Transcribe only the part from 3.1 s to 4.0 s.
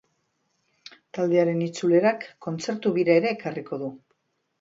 ere ekarriko du.